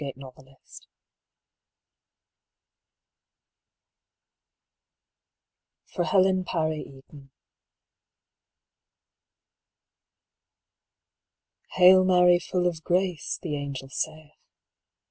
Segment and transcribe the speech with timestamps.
[0.01, 0.89] The Annunciation
[5.93, 7.29] (For Helen Parry Eden)
[11.75, 14.31] "Hail Mary, full of grace," the Angel saith.